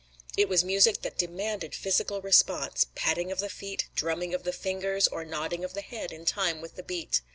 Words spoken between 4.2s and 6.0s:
of the fingers, or nodding of the